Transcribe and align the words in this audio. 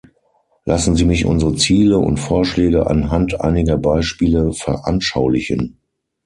Lassen 0.65 0.95
Sie 0.95 1.05
mich 1.05 1.25
unsere 1.27 1.53
Ziele 1.55 1.99
und 1.99 2.17
Vorschläge 2.17 2.87
anhand 2.87 3.39
einiger 3.39 3.77
Beispiele 3.77 4.51
veranschaulichen. 4.51 5.77